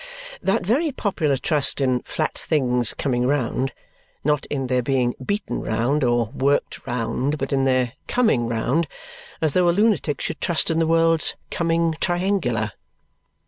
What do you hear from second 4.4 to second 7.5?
in their being beaten round, or worked round,